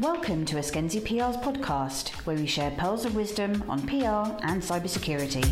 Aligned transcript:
Welcome 0.00 0.46
to 0.46 0.56
Eskenzi 0.56 1.00
PR's 1.04 1.36
podcast, 1.36 2.08
where 2.24 2.34
we 2.34 2.46
share 2.46 2.70
pearls 2.72 3.04
of 3.04 3.14
wisdom 3.14 3.62
on 3.68 3.86
PR 3.86 4.32
and 4.42 4.62
cybersecurity. 4.62 5.44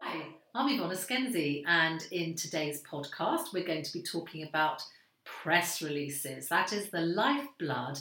Hi, 0.00 0.26
I'm 0.54 0.68
Yvonne 0.68 0.90
Eskenzi, 0.90 1.64
and 1.66 2.06
in 2.12 2.36
today's 2.36 2.82
podcast, 2.84 3.52
we're 3.52 3.66
going 3.66 3.82
to 3.82 3.92
be 3.92 4.02
talking 4.02 4.44
about 4.44 4.82
press 5.24 5.82
releases. 5.82 6.48
That 6.48 6.72
is 6.72 6.88
the 6.90 7.00
lifeblood 7.00 7.98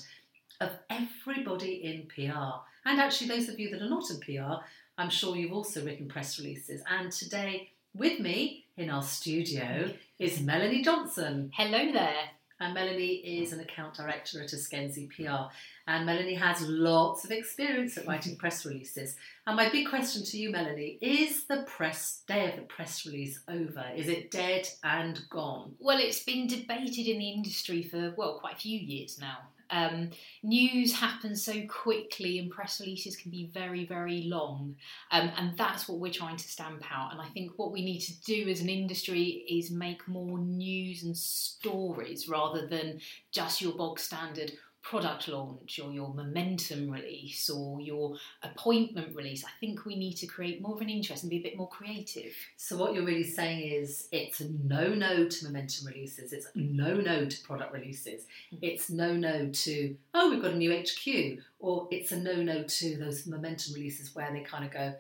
of 0.62 0.72
everybody 0.92 1.84
in 1.84 2.08
PR. 2.08 2.62
And 2.86 3.02
actually, 3.02 3.30
those 3.30 3.50
of 3.50 3.60
you 3.60 3.72
that 3.72 3.82
are 3.82 3.90
not 3.90 4.10
in 4.12 4.20
PR, 4.20 4.64
I'm 5.00 5.10
sure 5.10 5.36
you've 5.36 5.54
also 5.54 5.84
written 5.84 6.08
press 6.08 6.38
releases. 6.38 6.84
And 6.88 7.12
today, 7.12 7.72
with 7.98 8.20
me 8.20 8.66
in 8.78 8.90
our 8.90 9.02
studio 9.02 9.92
is 10.20 10.42
Melanie 10.42 10.84
Johnson. 10.84 11.52
Hello 11.54 11.92
there. 11.92 12.30
And 12.60 12.74
Melanie 12.74 13.18
is 13.18 13.54
an 13.54 13.60
account 13.60 13.94
director 13.96 14.42
at 14.42 14.50
Eskenzi 14.50 15.08
PR. 15.10 15.52
And 15.88 16.06
Melanie 16.06 16.34
has 16.34 16.62
lots 16.62 17.24
of 17.24 17.32
experience 17.32 17.98
at 17.98 18.08
writing 18.08 18.36
press 18.40 18.66
releases. 18.66 19.16
And 19.46 19.56
my 19.56 19.70
big 19.70 19.88
question 19.88 20.24
to 20.26 20.38
you, 20.38 20.52
Melanie, 20.52 20.98
is 21.02 21.46
the 21.46 21.66
press 21.68 22.24
day 22.28 22.50
of 22.50 22.56
the 22.56 22.64
press 22.64 23.06
release 23.06 23.40
over? 23.48 23.86
Is 23.96 24.08
it 24.08 24.32
dead 24.32 24.68
and 24.84 25.20
gone? 25.30 25.74
Well, 25.80 26.00
it's 26.00 26.24
been 26.24 26.48
debated 26.48 27.08
in 27.08 27.20
the 27.20 27.30
industry 27.30 27.84
for, 27.84 28.14
well, 28.18 28.40
quite 28.40 28.56
a 28.56 28.60
few 28.60 28.80
years 28.80 29.20
now. 29.20 29.38
Um, 29.70 30.12
news 30.44 30.94
happens 30.94 31.44
so 31.44 31.54
quickly 31.68 32.40
and 32.40 32.50
press 32.50 32.80
releases 32.80 33.16
can 33.16 33.32
be 33.32 33.50
very, 33.54 33.86
very 33.86 34.24
long. 34.24 34.76
Um, 35.12 35.32
and 35.38 35.58
that's 35.58 35.88
what 35.88 36.00
we're 36.00 36.12
trying 36.12 36.38
to 36.38 36.48
stamp 36.48 36.84
out. 36.92 37.12
And 37.12 37.22
I 37.22 37.28
think 37.30 37.52
what 37.58 37.72
we 37.72 37.84
need 37.84 38.00
to 38.00 38.22
do 38.22 38.50
as 38.50 38.62
an 38.62 38.70
industry 38.70 39.46
is 39.50 39.72
make 39.72 40.08
more 40.08 40.40
news 40.40 41.04
and 41.04 41.18
stories 41.18 42.28
rather 42.28 42.68
than 42.68 43.00
just 43.32 43.62
your 43.62 43.74
bog 43.74 44.00
standard 44.00 44.54
product 44.82 45.28
launch 45.28 45.80
or 45.84 45.92
your 45.92 46.14
momentum 46.14 46.90
release 46.90 47.50
or 47.50 47.82
your 47.82 48.16
appointment 48.44 49.16
release. 49.16 49.44
I 49.44 49.50
think 49.60 49.86
we 49.86 49.96
need 49.96 50.14
to 50.16 50.28
create 50.28 50.62
more 50.62 50.76
of 50.76 50.82
an 50.82 50.90
interest 50.90 51.24
and 51.24 51.30
be 51.30 51.38
a 51.38 51.44
bit 51.44 51.58
more 51.58 51.68
creative. 51.68 52.34
So, 52.56 52.78
what 52.78 52.94
you're 52.94 53.04
really 53.04 53.24
saying 53.24 53.70
is 53.70 54.08
it's 54.12 54.40
a 54.40 54.50
no 54.64 54.94
no 54.94 55.28
to 55.28 55.46
momentum 55.46 55.88
releases, 55.88 56.32
it's 56.32 56.48
no 56.56 56.96
no 56.96 57.26
to 57.26 57.44
product 57.44 57.74
releases, 57.74 58.24
mm-hmm. 58.54 58.58
it's 58.62 58.90
no 58.90 59.14
no 59.14 59.50
to, 59.50 59.96
oh, 60.14 60.30
we've 60.30 60.42
got 60.42 60.52
a 60.52 60.58
new 60.58 60.72
HQ, 60.72 61.40
or 61.60 61.88
it's 61.92 62.12
a 62.12 62.18
no 62.18 62.36
no 62.36 62.64
to 62.64 62.98
those 62.98 63.28
momentum 63.28 63.74
releases 63.74 64.16
where 64.16 64.32
they 64.32 64.42
kind 64.42 64.64
of 64.64 64.72
go, 64.72 64.94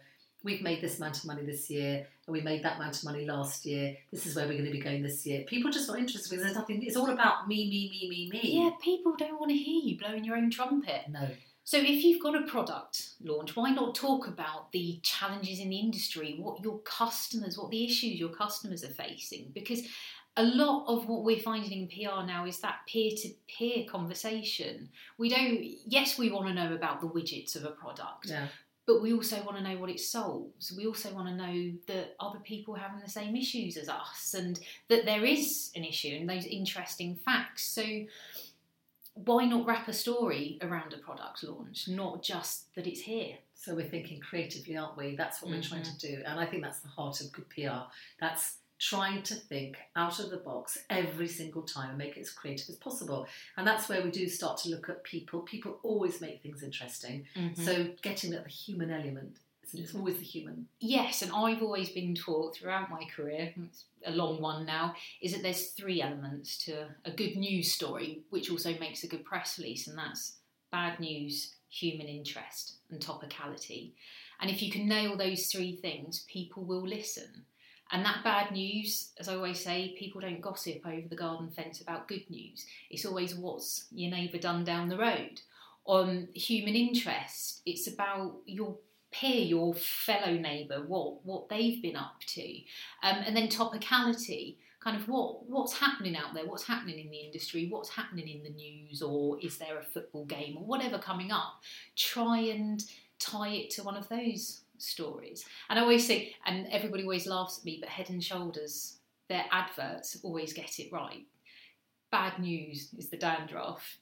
we've 0.47 0.61
made 0.61 0.81
this 0.81 0.97
amount 0.97 1.17
of 1.17 1.25
money 1.25 1.45
this 1.45 1.69
year 1.69 2.07
and 2.25 2.33
we 2.33 2.41
made 2.41 2.63
that 2.63 2.77
amount 2.77 2.97
of 2.97 3.03
money 3.03 3.25
last 3.25 3.65
year. 3.65 3.97
This 4.11 4.25
is 4.25 4.35
where 4.35 4.47
we're 4.47 4.53
going 4.53 4.65
to 4.65 4.71
be 4.71 4.79
going 4.79 5.03
this 5.03 5.25
year. 5.25 5.43
People 5.43 5.69
are 5.69 5.73
just 5.73 5.89
not 5.89 5.99
interested 5.99 6.29
because 6.29 6.43
there's 6.43 6.55
nothing. 6.55 6.81
It's 6.81 6.95
all 6.95 7.09
about 7.09 7.47
me, 7.49 7.69
me, 7.69 7.89
me, 7.89 8.09
me, 8.09 8.29
me. 8.31 8.63
Yeah, 8.63 8.71
people 8.81 9.15
don't 9.17 9.39
want 9.39 9.51
to 9.51 9.57
hear 9.57 9.81
you 9.83 9.99
blowing 9.99 10.23
your 10.23 10.37
own 10.37 10.49
trumpet. 10.49 11.01
No. 11.09 11.27
So 11.65 11.77
if 11.77 12.01
you've 12.05 12.23
got 12.23 12.33
a 12.33 12.47
product 12.47 13.09
launch, 13.21 13.57
why 13.57 13.71
not 13.71 13.93
talk 13.93 14.25
about 14.25 14.71
the 14.71 15.01
challenges 15.03 15.59
in 15.59 15.69
the 15.69 15.77
industry, 15.77 16.37
what 16.39 16.63
your 16.63 16.79
customers, 16.79 17.57
what 17.57 17.69
the 17.69 17.83
issues 17.83 18.17
your 18.17 18.29
customers 18.29 18.85
are 18.85 18.93
facing? 18.93 19.51
Because 19.53 19.81
a 20.37 20.43
lot 20.43 20.85
of 20.87 21.09
what 21.09 21.25
we're 21.25 21.39
finding 21.39 21.71
in 21.73 21.87
PR 21.87 22.25
now 22.25 22.45
is 22.45 22.59
that 22.59 22.81
peer 22.87 23.11
to 23.17 23.29
peer 23.49 23.83
conversation. 23.83 24.87
We 25.17 25.27
don't, 25.27 25.61
yes, 25.85 26.17
we 26.17 26.31
want 26.31 26.47
to 26.47 26.53
know 26.53 26.73
about 26.73 27.01
the 27.01 27.07
widgets 27.07 27.55
of 27.57 27.65
a 27.65 27.71
product, 27.71 28.27
Yeah. 28.27 28.47
But 28.87 29.01
we 29.01 29.13
also 29.13 29.43
want 29.43 29.57
to 29.57 29.63
know 29.63 29.77
what 29.77 29.89
it 29.89 29.99
solves. 29.99 30.73
We 30.75 30.87
also 30.87 31.13
want 31.13 31.27
to 31.27 31.35
know 31.35 31.73
that 31.87 32.15
other 32.21 32.39
people 32.39 32.75
are 32.75 32.79
having 32.79 33.01
the 33.01 33.09
same 33.09 33.35
issues 33.35 33.75
as 33.75 33.89
us 33.89 34.33
and 34.33 34.57
that 34.87 35.05
there 35.05 35.25
is 35.25 35.71
an 35.75 35.83
issue 35.83 36.15
and 36.19 36.27
those 36.27 36.45
interesting 36.45 37.17
facts. 37.17 37.65
So, 37.65 37.83
why 39.13 39.45
not 39.45 39.65
wrap 39.65 39.87
a 39.87 39.93
story 39.93 40.57
around 40.61 40.93
a 40.93 40.97
product 40.99 41.43
launch, 41.43 41.87
not 41.87 42.23
just 42.23 42.73
that 42.75 42.87
it's 42.87 43.01
here? 43.01 43.35
So 43.55 43.75
we're 43.75 43.89
thinking 43.89 44.19
creatively, 44.21 44.77
aren't 44.77 44.95
we? 44.95 45.15
That's 45.15 45.41
what 45.41 45.51
we're 45.51 45.61
trying 45.61 45.81
mm-hmm. 45.81 45.97
to 45.97 46.15
do. 46.15 46.21
And 46.25 46.39
I 46.39 46.45
think 46.45 46.63
that's 46.63 46.79
the 46.79 46.87
heart 46.87 47.19
of 47.19 47.31
good 47.31 47.49
PR. 47.49 47.89
That's 48.21 48.57
trying 48.79 49.23
to 49.23 49.35
think 49.35 49.77
out 49.95 50.19
of 50.19 50.29
the 50.29 50.37
box 50.37 50.77
every 50.89 51.27
single 51.27 51.63
time 51.63 51.89
and 51.89 51.97
make 51.97 52.17
it 52.17 52.21
as 52.21 52.29
creative 52.29 52.69
as 52.69 52.75
possible. 52.75 53.27
And 53.57 53.65
that's 53.65 53.89
where 53.89 54.03
we 54.03 54.11
do 54.11 54.27
start 54.27 54.57
to 54.59 54.69
look 54.69 54.89
at 54.89 55.03
people. 55.03 55.41
People 55.41 55.79
always 55.83 56.21
make 56.21 56.41
things 56.41 56.63
interesting. 56.63 57.25
Mm-hmm. 57.35 57.63
So 57.63 57.87
getting 58.01 58.33
at 58.33 58.43
the 58.43 58.49
human 58.49 58.91
element. 58.91 59.37
It's 59.73 59.95
always 59.95 60.17
the 60.17 60.23
human. 60.23 60.67
Yes, 60.79 61.21
and 61.21 61.31
I've 61.33 61.61
always 61.61 61.89
been 61.89 62.15
taught 62.15 62.55
throughout 62.55 62.89
my 62.89 63.03
career, 63.13 63.53
it's 63.65 63.83
a 64.05 64.11
long 64.11 64.41
one 64.41 64.65
now, 64.65 64.95
is 65.21 65.33
that 65.33 65.43
there's 65.43 65.71
three 65.71 66.01
elements 66.01 66.57
to 66.65 66.87
a 67.03 67.11
good 67.11 67.35
news 67.35 67.73
story, 67.73 68.21
which 68.29 68.49
also 68.49 68.77
makes 68.79 69.03
a 69.03 69.07
good 69.07 69.25
press 69.25 69.59
release, 69.59 69.87
and 69.87 69.97
that's 69.97 70.37
bad 70.71 71.01
news, 71.01 71.55
human 71.69 72.07
interest, 72.07 72.77
and 72.89 73.01
topicality. 73.01 73.91
And 74.39 74.49
if 74.49 74.61
you 74.61 74.71
can 74.71 74.87
nail 74.87 75.17
those 75.17 75.47
three 75.47 75.75
things, 75.75 76.25
people 76.29 76.63
will 76.63 76.87
listen. 76.87 77.43
And 77.91 78.05
that 78.05 78.23
bad 78.23 78.51
news, 78.51 79.11
as 79.17 79.29
I 79.29 79.35
always 79.35 79.63
say, 79.63 79.95
people 79.97 80.21
don't 80.21 80.41
gossip 80.41 80.85
over 80.85 81.07
the 81.07 81.15
garden 81.15 81.49
fence 81.49 81.81
about 81.81 82.07
good 82.07 82.29
news. 82.29 82.65
It's 82.89 83.05
always 83.05 83.35
what's 83.35 83.85
your 83.91 84.11
neighbour 84.11 84.37
done 84.37 84.63
down 84.63 84.89
the 84.89 84.97
road. 84.97 85.41
On 85.85 86.27
human 86.33 86.75
interest, 86.75 87.61
it's 87.65 87.87
about 87.87 88.35
your 88.45 88.75
peer, 89.11 89.41
your 89.41 89.73
fellow 89.73 90.33
neighbour, 90.33 90.83
what 90.85 91.25
what 91.25 91.47
they've 91.47 91.81
been 91.81 91.95
up 91.95 92.19
to, 92.27 92.55
um, 93.03 93.23
and 93.25 93.35
then 93.35 93.47
topicality, 93.47 94.57
kind 94.81 94.97
of 94.97 95.07
what 95.07 95.47
what's 95.49 95.73
happening 95.73 96.17
out 96.17 96.33
there, 96.33 96.45
what's 96.45 96.67
happening 96.67 96.99
in 96.99 97.09
the 97.09 97.17
industry, 97.17 97.67
what's 97.69 97.89
happening 97.89 98.27
in 98.27 98.43
the 98.43 98.49
news, 98.49 99.01
or 99.01 99.39
is 99.41 99.57
there 99.57 99.79
a 99.79 99.83
football 99.83 100.25
game 100.25 100.57
or 100.57 100.65
whatever 100.65 100.99
coming 100.99 101.31
up. 101.31 101.61
Try 101.95 102.39
and 102.39 102.83
tie 103.19 103.49
it 103.49 103.69
to 103.71 103.83
one 103.83 103.97
of 103.97 104.09
those 104.09 104.61
stories. 104.77 105.45
And 105.69 105.79
I 105.79 105.81
always 105.81 106.05
say, 106.05 106.35
and 106.45 106.67
everybody 106.67 107.03
always 107.03 107.27
laughs 107.27 107.59
at 107.59 107.65
me, 107.65 107.77
but 107.79 107.89
Head 107.89 108.09
and 108.09 108.23
Shoulders, 108.23 108.97
their 109.29 109.45
adverts 109.51 110.17
always 110.23 110.53
get 110.53 110.79
it 110.79 110.91
right. 110.91 111.25
Bad 112.11 112.39
news 112.39 112.89
is 112.97 113.09
the 113.09 113.17
dandruff. 113.17 113.97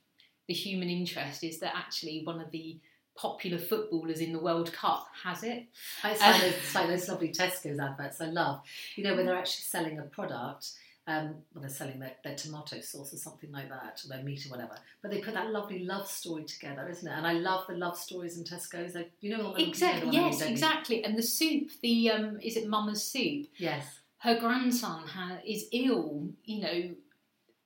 The 0.48 0.54
human 0.54 0.90
interest 0.90 1.44
is 1.44 1.60
that 1.60 1.76
actually 1.76 2.22
one 2.24 2.40
of 2.40 2.52
the 2.52 2.78
popular 3.16 3.58
footballers 3.58 4.20
in 4.20 4.34
the 4.34 4.40
World 4.40 4.72
Cup 4.74 5.08
has 5.24 5.44
it. 5.44 5.66
It's 6.04 6.22
like, 6.22 6.42
those, 6.42 6.54
it's 6.64 6.76
like 6.76 6.88
those 6.88 7.10
lovely 7.10 7.30
Tesco's 7.30 7.80
adverts 7.80 8.22
I 8.22 8.26
love. 8.26 8.62
You 8.96 9.04
know, 9.04 9.16
where 9.16 9.24
they're 9.24 9.38
actually 9.38 9.64
selling 9.64 10.00
a 10.00 10.04
product. 10.04 10.72
Um, 11.08 11.36
well, 11.54 11.62
they're 11.62 11.70
selling 11.70 12.00
their, 12.00 12.14
their 12.24 12.36
tomato 12.36 12.80
sauce 12.80 13.14
or 13.14 13.18
something 13.18 13.52
like 13.52 13.70
that, 13.70 14.02
or 14.04 14.10
their 14.10 14.24
meat 14.24 14.44
or 14.48 14.50
whatever. 14.50 14.76
But 15.04 15.12
they 15.12 15.20
put 15.20 15.36
that 15.36 15.52
lovely 15.52 15.84
love 15.86 16.08
story 16.10 16.46
together, 16.46 16.88
isn't 16.90 17.08
it? 17.08 17.12
And 17.16 17.28
I 17.28 17.34
love 17.34 17.68
the 17.68 17.76
love 17.76 17.96
stories 17.96 18.40
in 18.40 18.44
Tesco's. 18.44 18.94
They, 18.94 19.10
you 19.22 19.38
know, 19.38 19.54
Exactly. 19.54 20.00
the 20.00 20.06
one 20.08 20.16
I 20.16 20.20
mean, 20.20 20.32
Yes, 20.32 20.40
you? 20.42 20.48
exactly. 20.48 21.04
And 21.04 21.16
the 21.16 21.22
soup, 21.22 21.70
the 21.84 22.10
um, 22.10 22.40
is 22.42 22.58
it 22.58 22.68
Mama's 22.68 23.04
soup? 23.04 23.46
Yes. 23.58 23.86
Her 24.18 24.40
grandson 24.40 25.04
ha- 25.08 25.38
is 25.46 25.66
ill. 25.72 26.30
You 26.44 26.62
know, 26.64 26.96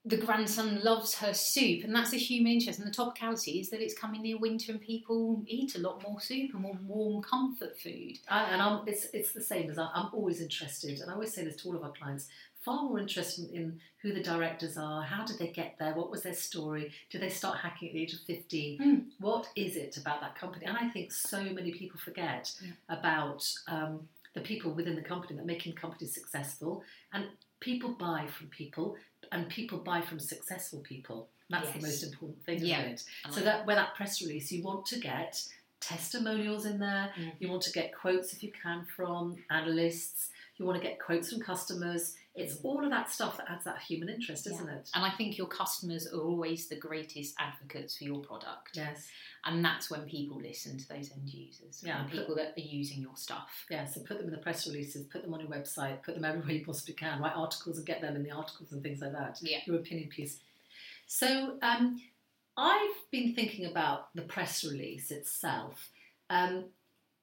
the 0.04 0.16
grandson 0.16 0.82
loves 0.82 1.14
her 1.16 1.32
soup, 1.34 1.84
and 1.84 1.94
that's 1.94 2.12
a 2.14 2.16
human 2.18 2.52
interest. 2.52 2.78
And 2.78 2.88
the 2.88 2.94
topicality 2.96 3.60
is 3.60 3.68
that 3.70 3.82
it's 3.82 3.92
coming 3.98 4.22
near 4.22 4.38
winter, 4.38 4.72
and 4.72 4.80
people 4.80 5.42
eat 5.46 5.74
a 5.76 5.78
lot 5.78 6.02
more 6.02 6.20
soup 6.20 6.52
and 6.54 6.62
more 6.62 6.78
warm 6.86 7.22
comfort 7.22 7.78
food. 7.78 8.18
I, 8.28 8.44
and 8.50 8.60
I'm, 8.62 8.86
it's 8.86 9.06
it's 9.14 9.32
the 9.32 9.42
same 9.42 9.70
as 9.70 9.78
I, 9.78 9.88
I'm 9.94 10.08
always 10.12 10.40
interested, 10.42 11.00
and 11.00 11.10
I 11.10 11.14
always 11.14 11.32
say 11.34 11.44
this 11.44 11.56
to 11.62 11.68
all 11.68 11.76
of 11.76 11.82
our 11.84 11.92
clients. 11.92 12.28
Far 12.60 12.82
more 12.82 12.98
interested 12.98 13.50
in 13.52 13.80
who 14.02 14.12
the 14.12 14.22
directors 14.22 14.76
are, 14.76 15.02
how 15.02 15.24
did 15.24 15.38
they 15.38 15.48
get 15.48 15.76
there, 15.78 15.94
what 15.94 16.10
was 16.10 16.22
their 16.22 16.34
story, 16.34 16.92
did 17.08 17.22
they 17.22 17.30
start 17.30 17.56
hacking 17.58 17.88
at 17.88 17.94
the 17.94 18.02
age 18.02 18.12
of 18.12 18.20
15? 18.20 18.78
Mm. 18.78 19.04
What 19.18 19.48
is 19.56 19.76
it 19.76 19.96
about 19.96 20.20
that 20.20 20.34
company? 20.34 20.66
And 20.66 20.76
I 20.76 20.88
think 20.90 21.10
so 21.10 21.42
many 21.42 21.72
people 21.72 21.98
forget 21.98 22.52
Yeah. 22.62 22.72
about 22.90 23.50
um, 23.66 24.06
the 24.34 24.42
people 24.42 24.72
within 24.72 24.94
the 24.94 25.00
company 25.02 25.36
that 25.36 25.42
are 25.42 25.46
making 25.46 25.72
companies 25.74 26.12
successful, 26.14 26.84
and 27.14 27.28
people 27.60 27.92
buy 27.94 28.26
from 28.26 28.48
people, 28.48 28.96
and 29.32 29.48
people 29.48 29.78
buy 29.78 30.02
from 30.02 30.20
successful 30.20 30.80
people. 30.80 31.28
That's 31.48 31.72
the 31.72 31.80
most 31.80 32.02
important 32.02 32.44
thing, 32.44 32.58
Yeah. 32.64 32.80
isn't 32.80 32.92
it? 32.92 33.04
So 33.34 33.40
that 33.40 33.66
when 33.66 33.76
that 33.76 33.94
press 33.94 34.20
release, 34.20 34.52
you 34.52 34.62
want 34.62 34.84
to 34.86 35.00
get 35.00 35.42
testimonials 35.80 36.66
in 36.66 36.78
there. 36.78 37.12
Mhm. 37.16 37.32
You 37.40 37.48
want 37.48 37.62
to 37.62 37.72
get 37.72 37.94
quotes 37.94 38.32
if 38.34 38.42
you 38.42 38.52
can 38.52 38.84
from 38.84 39.42
analysts. 39.50 40.30
You 40.58 40.66
want 40.66 40.80
to 40.80 40.86
get 40.86 41.00
quotes 41.00 41.32
from 41.32 41.40
customers. 41.40 42.16
It's 42.34 42.58
all 42.62 42.84
of 42.84 42.90
that 42.90 43.10
stuff 43.10 43.36
that 43.38 43.50
adds 43.50 43.64
that 43.64 43.80
human 43.80 44.08
interest, 44.08 44.46
isn't 44.46 44.68
it? 44.68 44.88
And 44.94 45.04
I 45.04 45.10
think 45.10 45.36
your 45.36 45.48
customers 45.48 46.06
are 46.06 46.20
always 46.20 46.68
the 46.68 46.76
greatest 46.76 47.34
advocates 47.40 47.98
for 47.98 48.04
your 48.04 48.20
product. 48.20 48.70
Yes. 48.74 49.08
And 49.44 49.64
that's 49.64 49.90
when 49.90 50.02
people 50.02 50.40
listen 50.40 50.78
to 50.78 50.88
those 50.88 51.10
end 51.10 51.28
users, 51.28 51.82
Yeah, 51.84 52.04
people 52.04 52.36
that 52.36 52.54
are 52.56 52.60
using 52.60 53.00
your 53.00 53.16
stuff. 53.16 53.66
Yeah, 53.68 53.84
so 53.84 54.02
put 54.02 54.18
them 54.18 54.26
in 54.26 54.32
the 54.32 54.38
press 54.38 54.66
releases, 54.66 55.06
put 55.06 55.22
them 55.22 55.34
on 55.34 55.40
your 55.40 55.48
website, 55.48 56.02
put 56.02 56.14
them 56.14 56.24
everywhere 56.24 56.52
you 56.52 56.64
possibly 56.64 56.94
can. 56.94 57.20
Write 57.20 57.34
articles 57.34 57.78
and 57.78 57.86
get 57.86 58.00
them 58.00 58.14
in 58.14 58.22
the 58.22 58.30
articles 58.30 58.70
and 58.72 58.82
things 58.82 59.00
like 59.00 59.12
that. 59.12 59.38
Yeah. 59.42 59.58
Your 59.64 59.76
opinion 59.76 60.08
piece. 60.08 60.38
So 61.06 61.56
um, 61.62 62.00
I've 62.56 63.10
been 63.10 63.34
thinking 63.34 63.66
about 63.66 64.14
the 64.14 64.22
press 64.22 64.62
release 64.62 65.10
itself. 65.10 65.90
Um, 66.28 66.66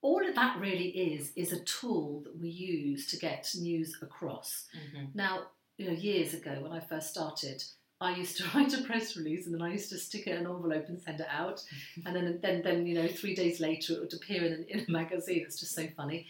all 0.00 0.26
of 0.26 0.34
that 0.34 0.58
really 0.60 0.88
is 0.88 1.32
is 1.36 1.52
a 1.52 1.64
tool 1.64 2.22
that 2.24 2.38
we 2.40 2.48
use 2.48 3.06
to 3.08 3.16
get 3.18 3.50
news 3.58 3.96
across. 4.00 4.66
Mm-hmm. 4.76 5.06
Now, 5.14 5.46
you 5.76 5.86
know, 5.86 5.92
years 5.92 6.34
ago 6.34 6.58
when 6.60 6.72
I 6.72 6.80
first 6.80 7.10
started, 7.10 7.62
I 8.00 8.14
used 8.14 8.36
to 8.38 8.44
write 8.54 8.72
a 8.74 8.82
press 8.82 9.16
release 9.16 9.46
and 9.46 9.54
then 9.54 9.62
I 9.62 9.72
used 9.72 9.90
to 9.90 9.98
stick 9.98 10.26
it 10.26 10.32
in 10.38 10.46
an 10.46 10.52
envelope 10.52 10.86
and 10.88 11.00
send 11.00 11.20
it 11.20 11.26
out. 11.30 11.62
And 12.06 12.14
then, 12.14 12.38
then, 12.42 12.62
then 12.62 12.86
you 12.86 12.94
know, 12.94 13.08
three 13.08 13.34
days 13.34 13.58
later 13.60 13.94
it 13.94 14.00
would 14.00 14.14
appear 14.14 14.44
in, 14.44 14.64
in 14.68 14.84
a 14.86 14.90
magazine. 15.00 15.42
It's 15.44 15.58
just 15.60 15.74
so 15.74 15.86
funny. 15.96 16.26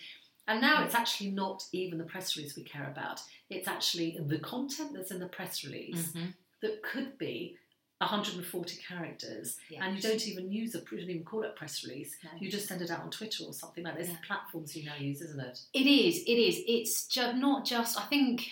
And 0.47 0.63
now 0.63 0.83
it's 0.83 0.95
actually 0.95 1.31
not 1.33 1.63
even 1.73 1.99
the 1.99 2.05
press 2.05 2.35
release 2.37 2.57
we 2.57 2.65
care 2.65 2.89
about. 2.91 3.21
It's 3.51 3.69
actually 3.69 4.19
the 4.19 4.39
content 4.39 4.93
that's 4.95 5.11
in 5.11 5.21
the 5.21 5.29
press 5.29 5.63
release 5.63 6.13
Mhm. 6.13 6.33
that 6.63 6.83
could 6.83 7.19
be 7.19 7.57
140 8.01 8.77
characters, 8.77 9.59
Yeah. 9.69 9.85
and 9.85 9.97
you 9.97 10.03
don't 10.03 10.27
even 10.29 10.53
use 10.53 10.75
a, 10.75 10.79
you 10.79 10.99
don't 10.99 11.11
even 11.11 11.25
call 11.25 11.43
it 11.43 11.57
press 11.57 11.85
release. 11.85 12.17
No. 12.23 12.31
You 12.41 12.51
just 12.51 12.69
send 12.69 12.81
it 12.81 12.91
out 12.91 13.01
on 13.01 13.11
Twitter 13.11 13.45
or 13.45 13.53
something 13.53 13.83
like 13.85 13.97
this. 13.97 14.09
Yeah. 14.09 14.17
Platforms 14.27 14.77
you 14.77 14.85
now 14.85 14.95
use, 14.97 15.21
isn't 15.21 15.41
it? 15.41 15.61
It 15.75 15.87
is. 15.87 16.23
It 16.23 16.33
is. 16.39 16.63
It's 16.67 17.17
not 17.17 17.65
just. 17.65 17.99
I 17.99 18.05
think 18.05 18.51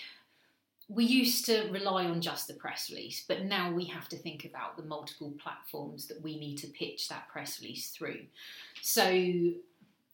we 0.89 1.05
used 1.05 1.45
to 1.45 1.69
rely 1.71 2.05
on 2.05 2.21
just 2.21 2.47
the 2.47 2.53
press 2.55 2.89
release, 2.89 3.23
but 3.27 3.45
now 3.45 3.71
we 3.71 3.85
have 3.85 4.09
to 4.09 4.17
think 4.17 4.43
about 4.45 4.75
the 4.77 4.83
multiple 4.83 5.33
platforms 5.41 6.07
that 6.07 6.21
we 6.21 6.37
need 6.39 6.57
to 6.59 6.67
pitch 6.67 7.07
that 7.09 7.27
press 7.29 7.61
release 7.61 7.89
through. 7.89 8.21
So 8.81 9.09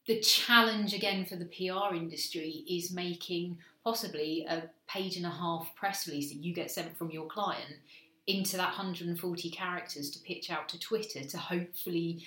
the 0.06 0.20
challenge 0.20 0.92
again 0.94 1.24
for 1.26 1.36
the 1.36 1.44
PR 1.46 1.94
industry 1.94 2.64
is 2.68 2.92
making 2.92 3.58
possibly 3.82 4.44
a 4.48 4.64
page 4.88 5.16
and 5.16 5.26
a 5.26 5.30
half 5.30 5.74
press 5.74 6.06
release 6.08 6.28
that 6.30 6.38
you 6.42 6.54
get 6.54 6.70
sent 6.70 6.96
from 6.96 7.10
your 7.10 7.26
client 7.26 7.76
into 8.26 8.56
that 8.56 8.68
140 8.68 9.50
characters 9.50 10.10
to 10.10 10.18
pitch 10.20 10.50
out 10.50 10.68
to 10.70 10.78
Twitter 10.78 11.24
to 11.24 11.38
hopefully 11.38 12.24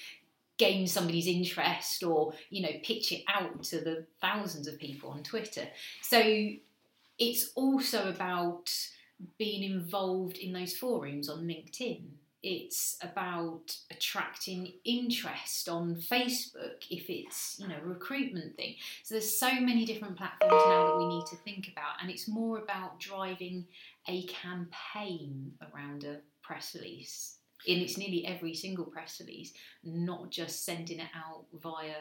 gain 0.57 0.87
somebody's 0.87 1.27
interest 1.27 2.03
or 2.03 2.33
you 2.49 2.63
know 2.63 2.71
pitch 2.83 3.11
it 3.11 3.23
out 3.27 3.63
to 3.63 3.79
the 3.79 4.05
thousands 4.19 4.67
of 4.67 4.79
people 4.79 5.09
on 5.09 5.23
Twitter. 5.23 5.67
So 6.01 6.49
it's 7.19 7.51
also 7.55 8.09
about 8.09 8.71
being 9.37 9.63
involved 9.63 10.37
in 10.37 10.53
those 10.53 10.75
forums 10.75 11.29
on 11.29 11.45
LinkedIn. 11.45 12.03
It's 12.43 12.97
about 13.01 13.75
attracting 13.89 14.73
interest 14.85 15.67
on 15.67 15.95
Facebook 15.95 16.85
if 16.89 17.09
it's 17.09 17.57
you 17.59 17.67
know 17.67 17.75
a 17.83 17.87
recruitment 17.87 18.55
thing. 18.55 18.75
So 19.03 19.15
there's 19.15 19.39
so 19.39 19.51
many 19.59 19.85
different 19.85 20.17
platforms 20.17 20.63
now 20.65 20.87
that 20.87 20.97
we 20.97 21.15
need 21.15 21.25
to 21.27 21.35
think 21.37 21.67
about, 21.71 22.01
and 22.01 22.09
it's 22.09 22.27
more 22.27 22.59
about 22.59 22.99
driving 22.99 23.65
a 24.07 24.23
campaign 24.27 25.51
around 25.73 26.03
a 26.03 26.17
press 26.41 26.75
release. 26.75 27.37
And 27.67 27.81
it's 27.81 27.97
nearly 27.97 28.25
every 28.25 28.53
single 28.53 28.85
press 28.85 29.19
release, 29.19 29.53
not 29.83 30.29
just 30.29 30.63
sending 30.63 30.99
it 30.99 31.09
out 31.15 31.45
via 31.53 31.95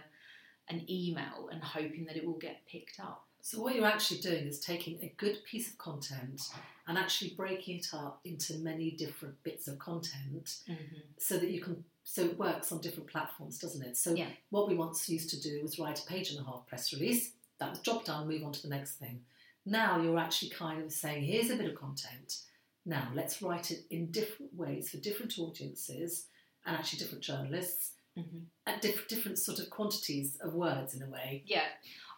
an 0.69 0.85
email 0.89 1.49
and 1.51 1.63
hoping 1.63 2.05
that 2.07 2.17
it 2.17 2.25
will 2.25 2.39
get 2.39 2.67
picked 2.71 3.01
up. 3.01 3.25
So 3.41 3.63
what 3.63 3.75
you're 3.75 3.87
actually 3.87 4.21
doing 4.21 4.47
is 4.47 4.59
taking 4.59 4.99
a 5.03 5.15
good 5.17 5.39
piece 5.45 5.69
of 5.69 5.79
content 5.79 6.43
and 6.89 6.99
actually 6.99 7.35
breaking 7.37 7.79
it 7.79 7.87
up 7.93 8.21
into 8.25 8.59
many 8.59 8.91
different 8.91 9.41
bits 9.45 9.69
of 9.69 9.79
content 9.79 10.57
mm-hmm. 10.69 10.97
so 11.17 11.39
that 11.39 11.51
you 11.51 11.61
can 11.61 11.85
so 12.09 12.23
it 12.23 12.39
works 12.39 12.71
on 12.71 12.81
different 12.81 13.09
platforms, 13.09 13.59
doesn't 13.59 13.83
it? 13.83 13.97
So 13.97 14.15
Yeah. 14.15 14.29
what 14.51 14.69
we 14.69 14.77
once 14.77 15.09
used 15.09 15.29
to 15.31 15.41
do 15.41 15.61
was 15.63 15.77
write 15.79 15.99
a 15.99 16.07
page 16.07 16.31
and 16.31 16.39
a 16.39 16.45
half 16.45 16.65
press 16.67 16.93
release. 16.93 17.33
That 17.59 17.71
was 17.71 17.81
drop 17.81 18.05
down, 18.05 18.29
move 18.29 18.45
on 18.45 18.53
to 18.53 18.63
the 18.63 18.69
next 18.69 18.93
thing. 18.93 19.25
Now 19.67 20.01
you're 20.01 20.19
actually 20.19 20.51
kind 20.51 20.83
of 20.83 20.93
saying, 20.93 21.25
here's 21.25 21.51
a 21.51 21.57
bit 21.57 21.71
of 21.71 21.79
content. 21.79 22.39
Now 22.87 23.09
let's 23.15 23.43
write 23.43 23.71
it 23.73 23.81
in 23.91 24.11
different 24.13 24.55
ways 24.55 24.91
for 24.91 24.99
different 24.99 25.39
audiences 25.39 26.29
and 26.65 26.77
actually 26.77 27.01
different 27.01 27.25
journalists 27.25 27.93
Mm-hmm. 28.19 28.45
at 28.67 28.81
diff- 28.81 29.09
different 29.09 29.39
sort 29.39 29.59
of 29.59 29.69
quantities 29.69 30.39
of 30.41 30.55
words 30.55 30.95
in 30.95 31.03
a 31.03 31.11
way. 31.11 31.43
Yeah, 31.45 31.67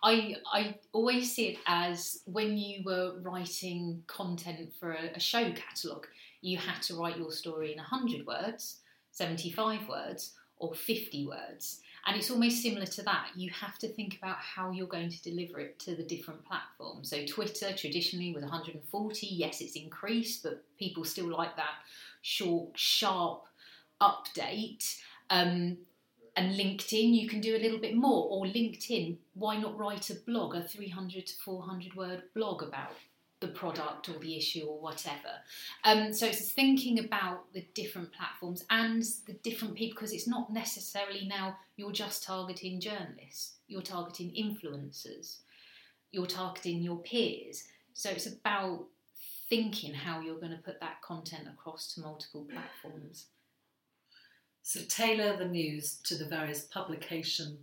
I 0.00 0.36
I 0.52 0.76
always 0.92 1.34
see 1.34 1.48
it 1.48 1.58
as 1.66 2.20
when 2.24 2.56
you 2.56 2.84
were 2.84 3.18
writing 3.20 4.04
content 4.06 4.72
for 4.78 4.92
a, 4.92 5.10
a 5.16 5.18
show 5.18 5.50
catalogue, 5.54 6.06
you 6.40 6.56
had 6.56 6.80
to 6.82 6.94
write 6.94 7.18
your 7.18 7.32
story 7.32 7.72
in 7.72 7.78
hundred 7.80 8.24
words, 8.28 8.78
seventy 9.10 9.50
five 9.50 9.88
words, 9.88 10.34
or 10.58 10.72
fifty 10.72 11.26
words. 11.26 11.80
And 12.06 12.16
it's 12.16 12.30
almost 12.30 12.62
similar 12.62 12.86
to 12.86 13.02
that. 13.02 13.28
You 13.36 13.50
have 13.50 13.78
to 13.78 13.88
think 13.88 14.16
about 14.16 14.36
how 14.36 14.70
you're 14.70 14.86
going 14.86 15.10
to 15.10 15.22
deliver 15.22 15.60
it 15.60 15.78
to 15.80 15.94
the 15.94 16.02
different 16.02 16.44
platforms. 16.46 17.10
So 17.10 17.24
Twitter 17.26 17.72
traditionally 17.72 18.32
was 18.32 18.42
140. 18.42 19.26
Yes, 19.26 19.60
it's 19.60 19.76
increased, 19.76 20.42
but 20.42 20.62
people 20.78 21.04
still 21.04 21.28
like 21.28 21.56
that 21.56 21.74
short, 22.22 22.70
sharp 22.78 23.44
update. 24.00 24.98
Um, 25.30 25.78
and 26.36 26.54
LinkedIn, 26.54 27.14
you 27.14 27.28
can 27.28 27.40
do 27.40 27.56
a 27.56 27.58
little 27.58 27.78
bit 27.78 27.96
more. 27.96 28.28
Or 28.30 28.46
LinkedIn, 28.46 29.16
why 29.34 29.56
not 29.56 29.76
write 29.76 30.08
a 30.10 30.14
blog, 30.14 30.54
a 30.54 30.62
300 30.62 31.26
to 31.26 31.34
400 31.44 31.94
word 31.94 32.22
blog 32.34 32.62
about 32.62 32.92
the 33.40 33.49
product 33.49 34.08
or 34.08 34.19
the 34.19 34.37
issue 34.37 34.64
or 34.67 34.81
whatever? 34.81 35.32
Um, 35.85 36.12
so 36.12 36.26
it's 36.26 36.52
thinking 36.52 36.99
about 36.99 37.52
the 37.52 37.67
different 37.75 38.12
platforms 38.12 38.64
and 38.70 39.02
the 39.26 39.35
different 39.43 39.75
people 39.75 39.96
because 39.96 40.12
it's 40.12 40.29
not 40.29 40.52
necessarily 40.52 41.26
now 41.26 41.56
you're 41.76 41.93
just 41.93 42.25
targeting 42.25 42.81
journalists, 42.81 43.56
you're 43.69 43.82
targeting 43.82 44.31
influencers, 44.31 45.38
you're 46.11 46.26
targeting 46.26 46.82
your 46.82 46.99
peers. 46.99 47.64
So 47.94 48.11
it's 48.11 48.26
about 48.26 48.87
thinking 49.49 49.94
how 49.94 50.20
you're 50.20 50.38
going 50.38 50.52
to 50.52 50.62
put 50.62 50.81
that 50.81 51.00
content 51.02 51.49
across 51.49 51.94
to 51.94 52.00
multiple 52.00 52.46
platforms. 52.50 53.26
So 54.62 54.81
tailor 54.88 55.37
the 55.37 55.46
news 55.46 55.99
to 56.05 56.14
the 56.14 56.26
various 56.26 56.64
publication, 56.64 57.58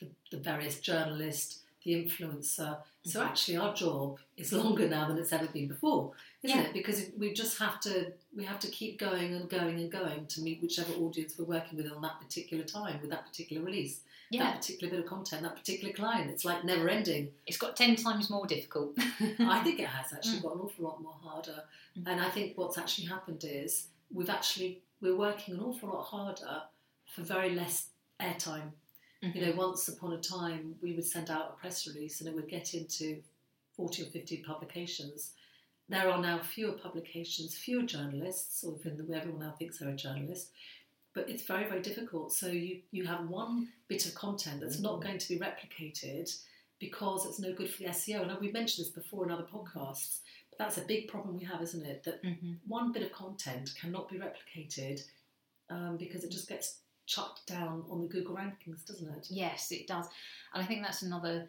the, 0.00 0.08
the 0.32 0.38
various 0.38 0.80
journalist, 0.80 1.60
the 1.84 1.92
influencer. 1.92 2.78
So 3.04 3.20
Mhm. 3.20 3.26
actually, 3.26 3.56
our 3.56 3.74
job 3.74 4.18
is 4.36 4.52
longer 4.52 4.88
now 4.88 5.08
than 5.08 5.18
it's 5.18 5.32
ever 5.32 5.46
been 5.46 5.68
before, 5.68 6.12
isn't 6.42 6.56
Yeah. 6.58 6.64
it? 6.66 6.72
Because 6.72 7.10
we 7.16 7.32
just 7.32 7.58
have 7.58 7.80
to 7.82 8.12
we 8.34 8.44
have 8.44 8.60
to 8.60 8.68
keep 8.68 8.98
going 8.98 9.34
and 9.34 9.48
going 9.48 9.80
and 9.80 9.90
going 9.90 10.26
to 10.26 10.40
meet 10.42 10.60
whichever 10.62 10.92
audience 10.94 11.36
we're 11.38 11.44
working 11.44 11.76
with 11.78 11.90
on 11.90 12.02
that 12.02 12.20
particular 12.20 12.64
time 12.64 13.00
with 13.00 13.10
that 13.10 13.26
particular 13.26 13.62
release, 13.64 14.02
Yeah, 14.30 14.44
that 14.44 14.56
particular 14.60 14.90
bit 14.90 15.00
of 15.00 15.06
content, 15.06 15.42
that 15.42 15.56
particular 15.56 15.92
client. 15.94 16.30
It's 16.30 16.44
like 16.44 16.62
never 16.64 16.88
ending. 16.88 17.32
it's 17.46 17.56
got 17.56 17.74
10 17.76 17.96
times 17.96 18.28
more 18.30 18.46
difficult. 18.46 18.92
I 19.56 19.62
think 19.64 19.80
it 19.84 19.88
has 19.88 20.12
actually 20.12 20.38
Mm. 20.38 20.42
got 20.42 20.54
an 20.56 20.60
awful 20.60 20.84
lot 20.84 21.02
more 21.02 21.14
harder. 21.22 21.64
Mm. 21.96 22.06
And 22.06 22.20
I 22.20 22.28
think 22.30 22.56
what's 22.58 22.76
actually 22.78 23.06
happened 23.06 23.42
is 23.44 23.88
we've 24.10 24.30
actually 24.30 24.82
we're 25.00 25.16
working 25.16 25.54
an 25.54 25.60
awful 25.60 25.88
lot 25.88 26.04
harder 26.04 26.62
for 27.06 27.22
very 27.22 27.54
less 27.54 27.88
airtime. 28.20 28.72
You 29.20 29.46
know, 29.46 29.52
once 29.52 29.88
upon 29.88 30.12
a 30.12 30.18
time 30.18 30.76
we 30.80 30.94
would 30.94 31.06
send 31.06 31.30
out 31.30 31.54
a 31.56 31.60
press 31.60 31.86
release 31.88 32.20
and 32.20 32.28
it 32.28 32.34
would 32.34 32.48
get 32.48 32.74
into 32.74 33.22
forty 33.76 34.02
or 34.02 34.06
fifty 34.06 34.38
publications. 34.46 35.32
There 35.88 36.10
are 36.10 36.20
now 36.20 36.38
fewer 36.40 36.72
publications, 36.72 37.56
fewer 37.56 37.82
journalists, 37.82 38.62
or 38.62 38.76
even 38.84 39.12
everyone 39.14 39.40
now 39.40 39.54
thinks 39.58 39.78
they're 39.78 39.88
a 39.88 39.96
journalist. 39.96 40.50
But 41.14 41.30
it's 41.30 41.44
very, 41.44 41.64
very 41.64 41.80
difficult. 41.80 42.32
So 42.32 42.48
you, 42.48 42.82
you 42.90 43.06
have 43.06 43.28
one 43.28 43.68
bit 43.88 44.06
of 44.06 44.14
content 44.14 44.60
that's 44.60 44.78
not 44.80 45.02
going 45.02 45.18
to 45.18 45.28
be 45.28 45.38
replicated 45.38 46.30
because 46.78 47.26
it's 47.26 47.40
no 47.40 47.54
good 47.54 47.70
for 47.70 47.82
the 47.82 47.88
SEO. 47.88 48.22
And 48.22 48.38
we've 48.40 48.52
mentioned 48.52 48.86
this 48.86 48.92
before 48.92 49.24
in 49.24 49.30
other 49.32 49.46
podcasts, 49.50 50.18
but 50.50 50.58
that's 50.58 50.76
a 50.78 50.82
big 50.82 51.08
problem 51.08 51.38
we 51.38 51.44
have, 51.44 51.62
isn't 51.62 51.84
it? 51.86 52.04
That 52.04 52.20
hmm 52.22 52.52
one 52.66 52.92
bit 52.92 53.02
of 53.02 53.12
content 53.12 53.70
cannot 53.80 54.10
be 54.10 54.18
replicated 54.18 55.00
um, 55.70 55.96
because 55.96 56.22
it 56.22 56.30
just 56.30 56.48
gets 56.48 56.80
chucked 57.08 57.46
down 57.46 57.82
on 57.90 58.02
the 58.02 58.06
Google 58.06 58.36
rankings, 58.36 58.86
doesn't 58.86 59.08
it? 59.08 59.26
Yes, 59.30 59.72
it 59.72 59.88
does. 59.88 60.06
And 60.54 60.62
I 60.62 60.66
think 60.66 60.82
that's 60.82 61.02
another 61.02 61.48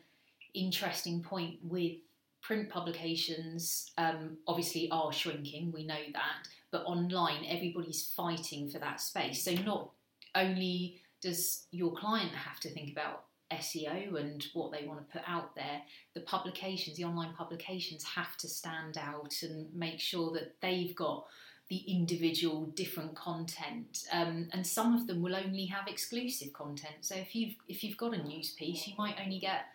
interesting 0.53 1.21
point 1.21 1.57
with 1.61 1.97
print 2.41 2.69
publications, 2.69 3.91
um, 3.97 4.37
obviously, 4.47 4.89
are 4.89 5.11
shrinking, 5.11 5.71
we 5.73 5.85
know 5.85 5.99
that, 6.13 6.47
but 6.71 6.83
online, 6.85 7.45
everybody's 7.47 8.11
fighting 8.15 8.69
for 8.69 8.79
that 8.79 9.01
space. 9.01 9.43
So, 9.43 9.51
not 9.51 9.91
only 10.33 11.01
does 11.21 11.65
your 11.71 11.91
client 11.93 12.31
have 12.31 12.61
to 12.61 12.69
think 12.69 12.91
about 12.91 13.25
SEO 13.51 14.15
and 14.15 14.45
what 14.53 14.71
they 14.71 14.87
want 14.87 14.99
to 14.99 15.11
put 15.11 15.27
out 15.27 15.53
there, 15.55 15.81
the 16.13 16.21
publications, 16.21 16.95
the 16.95 17.03
online 17.03 17.33
publications, 17.33 18.03
have 18.03 18.37
to 18.37 18.47
stand 18.47 18.97
out 18.97 19.35
and 19.41 19.67
make 19.73 19.99
sure 19.99 20.31
that 20.31 20.55
they've 20.61 20.95
got 20.95 21.25
the 21.69 21.77
individual 21.87 22.65
different 22.75 23.15
content 23.15 24.05
um, 24.11 24.49
and 24.53 24.65
some 24.65 24.95
of 24.95 25.07
them 25.07 25.21
will 25.21 25.35
only 25.35 25.65
have 25.65 25.87
exclusive 25.87 26.51
content 26.53 26.95
so 27.01 27.15
if 27.15 27.35
you've 27.35 27.55
if 27.67 27.83
you've 27.83 27.97
got 27.97 28.13
a 28.13 28.23
news 28.23 28.51
piece 28.51 28.87
you 28.87 28.93
might 28.97 29.15
only 29.23 29.39
get 29.39 29.65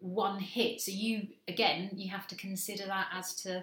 one 0.00 0.38
hit 0.38 0.80
so 0.80 0.92
you 0.92 1.26
again 1.48 1.90
you 1.94 2.10
have 2.10 2.26
to 2.26 2.36
consider 2.36 2.86
that 2.86 3.06
as 3.12 3.34
to 3.34 3.62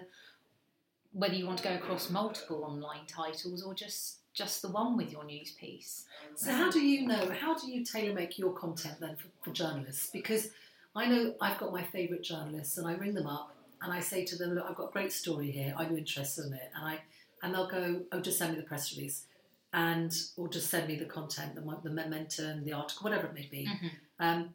whether 1.12 1.34
you 1.34 1.46
want 1.46 1.58
to 1.58 1.64
go 1.64 1.74
across 1.74 2.10
multiple 2.10 2.64
online 2.64 3.06
titles 3.06 3.62
or 3.62 3.72
just 3.72 4.18
just 4.34 4.60
the 4.60 4.68
one 4.68 4.96
with 4.98 5.10
your 5.10 5.24
news 5.24 5.52
piece 5.52 6.04
So 6.36 6.52
how 6.52 6.70
do 6.70 6.80
you 6.80 7.06
know? 7.06 7.30
How 7.30 7.54
do 7.54 7.70
you 7.70 7.82
tailor 7.82 8.12
make 8.12 8.38
your 8.38 8.52
content 8.52 9.00
then 9.00 9.16
for, 9.16 9.28
for 9.42 9.50
journalists? 9.52 10.10
Because 10.10 10.50
I 10.94 11.06
know 11.06 11.34
I've 11.40 11.58
got 11.58 11.72
my 11.72 11.82
favourite 11.82 12.22
journalists, 12.22 12.76
and 12.76 12.86
I 12.86 12.92
ring 12.92 13.14
them 13.14 13.26
up 13.26 13.56
and 13.80 13.92
I 13.92 14.00
say 14.00 14.24
to 14.26 14.36
them, 14.36 14.54
"Look, 14.54 14.66
I've 14.68 14.76
got 14.76 14.90
a 14.90 14.92
great 14.92 15.12
story 15.12 15.50
here. 15.50 15.74
Are 15.76 15.84
you 15.84 15.96
interested 15.96 16.46
in 16.46 16.52
it?" 16.52 16.70
And 16.74 16.84
I 16.84 16.98
and 17.46 17.54
they'll 17.54 17.68
go, 17.68 18.02
"Oh, 18.12 18.20
just 18.20 18.38
send 18.38 18.52
me 18.54 18.60
the 18.60 18.66
press 18.66 18.94
release." 18.96 19.24
And 19.72 20.12
or 20.36 20.48
just 20.48 20.68
send 20.70 20.88
me 20.88 20.96
the 20.96 21.04
content, 21.04 21.54
the, 21.54 21.60
the 21.82 21.90
momentum, 21.90 22.64
the 22.64 22.72
article, 22.72 23.04
whatever 23.04 23.26
it 23.28 23.34
may 23.34 23.46
be. 23.50 23.66
Mhm. 23.66 23.90
Um, 24.18 24.54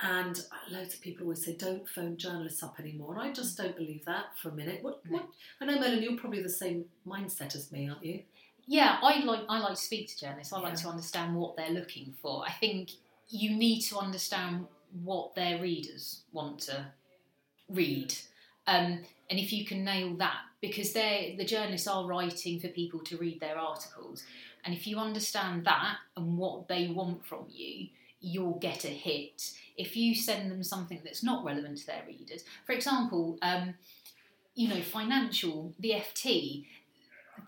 and 0.00 0.40
loads 0.70 0.94
of 0.94 1.00
people 1.00 1.24
always 1.24 1.44
say, 1.44 1.56
"Don't 1.56 1.88
phone 1.88 2.16
journalists 2.16 2.62
up 2.62 2.78
anymore," 2.78 3.12
and 3.14 3.20
I 3.22 3.32
just 3.32 3.56
don't 3.56 3.76
believe 3.76 4.04
that 4.04 4.26
for 4.38 4.50
a 4.50 4.54
minute. 4.54 4.82
What? 4.82 5.02
What 5.08 5.26
I 5.60 5.64
know, 5.64 5.78
Melanie, 5.80 6.04
you're 6.04 6.16
probably 6.16 6.42
the 6.42 6.48
same 6.48 6.84
mindset 7.06 7.54
as 7.56 7.72
me, 7.72 7.88
aren't 7.88 8.04
you? 8.04 8.22
Yeah, 8.66 8.98
I 9.02 9.20
like 9.24 9.44
I 9.48 9.58
like 9.58 9.74
to 9.76 9.82
speak 9.82 10.08
to 10.08 10.18
journalists. 10.18 10.52
I 10.52 10.60
like 10.60 10.74
Yeah. 10.74 10.82
to 10.82 10.88
understand 10.88 11.34
what 11.36 11.56
they're 11.56 11.70
looking 11.70 12.14
for. 12.22 12.44
I 12.46 12.52
think 12.52 12.90
you 13.28 13.56
need 13.56 13.80
to 13.82 13.98
understand 13.98 14.68
what 15.02 15.34
their 15.34 15.60
readers 15.60 16.22
want 16.32 16.60
to 16.60 16.92
read, 17.68 18.14
um, 18.66 19.04
and 19.30 19.38
if 19.38 19.52
you 19.52 19.64
can 19.66 19.84
nail 19.84 20.14
that, 20.16 20.42
because 20.60 20.92
they 20.92 21.34
the 21.38 21.44
journalists 21.44 21.86
are 21.86 22.06
writing 22.06 22.60
for 22.60 22.68
people 22.68 23.00
to 23.00 23.16
read 23.16 23.40
their 23.40 23.58
articles, 23.58 24.24
and 24.64 24.74
if 24.74 24.86
you 24.86 24.98
understand 24.98 25.64
that 25.64 25.96
and 26.16 26.36
what 26.36 26.68
they 26.68 26.88
want 26.88 27.24
from 27.24 27.46
you, 27.48 27.88
you'll 28.20 28.58
get 28.58 28.84
a 28.84 28.88
hit. 28.88 29.52
If 29.76 29.96
you 29.96 30.14
send 30.14 30.50
them 30.50 30.64
something 30.64 31.00
that's 31.04 31.22
not 31.22 31.44
relevant 31.44 31.78
to 31.78 31.86
their 31.86 32.02
readers, 32.06 32.44
for 32.66 32.72
example, 32.72 33.38
um, 33.42 33.74
you 34.54 34.68
know, 34.68 34.82
financial, 34.82 35.72
the 35.78 35.92
FT, 35.92 36.66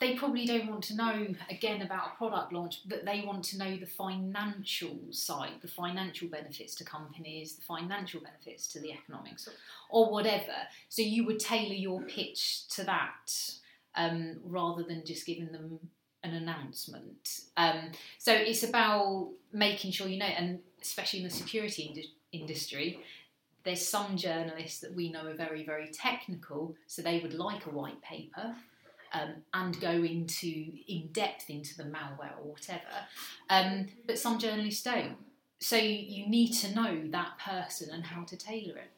they 0.01 0.15
probably 0.15 0.47
don't 0.47 0.67
want 0.67 0.83
to 0.85 0.97
know 0.97 1.27
again 1.51 1.83
about 1.83 2.13
a 2.13 2.17
product 2.17 2.53
launch, 2.55 2.81
but 2.89 3.05
they 3.05 3.23
want 3.27 3.45
to 3.45 3.59
know 3.59 3.77
the 3.77 3.87
financial 3.87 4.97
side, 5.11 5.53
the 5.61 5.69
financial 5.69 6.27
benefits 6.27 6.75
to 6.77 6.85
companies, 6.85 7.57
the 7.57 7.63
financial 7.63 8.21
benefits 8.23 8.67
to 8.69 8.81
the 8.81 8.93
economics, 8.93 9.47
or 9.91 10.11
whatever. 10.11 10.55
So 10.89 11.03
you 11.03 11.27
would 11.27 11.39
tailor 11.39 11.75
your 11.75 12.01
pitch 12.03 12.67
to 12.71 12.85
that 12.85 13.53
um, 13.95 14.39
rather 14.43 14.83
than 14.83 15.05
just 15.05 15.27
giving 15.27 15.53
them 15.53 15.79
an 16.25 16.33
announcement. 16.33 17.41
Um, 17.59 17.93
so 18.19 18.33
it's 18.33 18.63
about 18.63 19.29
making 19.53 19.93
sure 19.93 20.09
you 20.09 20.19
know, 20.19 20.25
and 20.25 20.61
especially 20.81 21.21
in 21.21 21.27
the 21.27 21.35
security 21.35 21.83
indi- 21.83 22.15
industry, 22.33 23.01
there's 23.65 23.87
some 23.87 24.17
journalists 24.17 24.81
that 24.81 24.95
we 24.95 25.13
know 25.13 25.27
are 25.27 25.35
very, 25.35 25.63
very 25.63 25.89
technical, 25.89 26.75
so 26.87 27.03
they 27.03 27.21
would 27.21 27.35
like 27.35 27.67
a 27.67 27.71
white 27.71 28.01
paper 28.01 28.55
um, 29.13 29.35
and 29.55 29.81
go 29.81 29.91
into 29.91 30.73
in 30.89 31.09
depth 31.13 31.51
into 31.51 31.77
the 31.77 31.85
malware 31.85 32.37
or 32.43 32.51
whatever. 32.51 32.81
Um, 33.49 33.89
but 34.07 34.19
some 34.19 34.39
journalists 34.39 34.83
don't. 34.83 35.17
So 35.61 35.77
you, 35.77 35.97
you 35.99 36.29
need 36.29 36.53
to 36.55 36.75
know 36.75 37.09
that 37.11 37.39
person 37.39 37.91
and 37.93 38.05
how 38.05 38.25
to 38.25 38.37
tailor 38.37 38.79
it. 38.79 38.91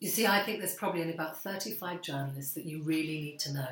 You 0.00 0.08
see, 0.08 0.26
I 0.26 0.42
think 0.42 0.58
there's 0.58 0.74
probably 0.74 1.00
only 1.00 1.14
about 1.14 1.42
35 1.42 2.02
journalists 2.02 2.54
that 2.54 2.64
you 2.64 2.82
really 2.82 3.20
need 3.20 3.38
to 3.40 3.52
know. 3.52 3.68